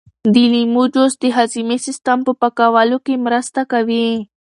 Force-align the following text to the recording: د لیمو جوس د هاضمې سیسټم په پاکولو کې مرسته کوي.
د 0.33 0.35
لیمو 0.53 0.83
جوس 0.93 1.13
د 1.21 1.23
هاضمې 1.37 1.77
سیسټم 1.85 2.19
په 2.27 2.33
پاکولو 2.41 2.97
کې 3.05 3.23
مرسته 3.25 3.61
کوي. 3.71 4.09